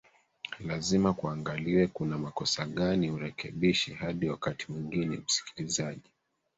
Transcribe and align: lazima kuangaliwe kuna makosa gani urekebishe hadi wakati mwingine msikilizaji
lazima 0.59 1.13
kuangaliwe 1.13 1.87
kuna 1.87 2.17
makosa 2.17 2.65
gani 2.65 3.11
urekebishe 3.11 3.93
hadi 3.93 4.29
wakati 4.29 4.71
mwingine 4.71 5.17
msikilizaji 5.17 6.09